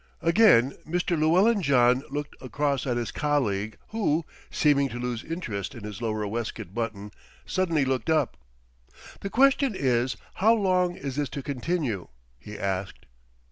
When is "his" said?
2.97-3.11, 5.83-6.01